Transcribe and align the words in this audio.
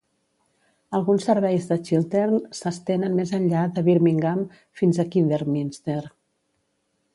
Alguns 0.99 1.27
serveis 1.29 1.67
de 1.71 1.77
Chiltern 1.89 2.33
s'estenen 2.61 3.19
més 3.21 3.35
enllà 3.39 3.67
de 3.77 3.85
Birmingham 3.91 4.43
fins 4.81 5.03
a 5.03 5.09
Kidderminster. 5.17 6.01